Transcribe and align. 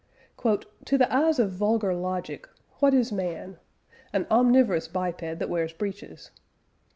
"To 0.43 0.97
the 0.97 1.13
eye 1.13 1.29
of 1.37 1.51
vulgar 1.51 1.93
Logic 1.93 2.49
what 2.79 2.91
is 2.95 3.11
man? 3.11 3.59
An 4.11 4.25
omnivorous 4.31 4.87
biped 4.87 5.19
that 5.21 5.47
wears 5.47 5.73
breeches. 5.73 6.31